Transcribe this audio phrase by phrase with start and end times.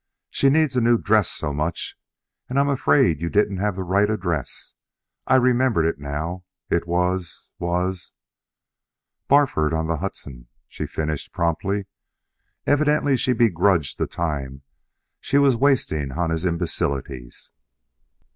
[0.31, 1.95] She needs a new dress so much,
[2.49, 4.73] and I'm afraid you didn't have the right address.
[5.27, 8.11] I remember it now it was was"
[9.29, 11.85] "Barford on the Hudson," she finished promptly.
[12.65, 14.63] Evidently she begrudged the time
[15.19, 17.51] she was wasting on his imbecilities.